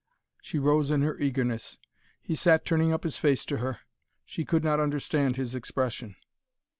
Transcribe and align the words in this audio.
She 0.41 0.57
rose 0.57 0.89
in 0.89 1.03
her 1.03 1.15
eagerness. 1.19 1.77
He 2.23 2.33
sat 2.33 2.65
turning 2.65 2.91
up 2.91 3.03
his 3.03 3.17
face 3.17 3.45
to 3.45 3.57
her. 3.57 3.81
She 4.25 4.43
could 4.45 4.63
not 4.63 4.79
understand 4.79 5.35
his 5.35 5.53
expression. 5.53 6.15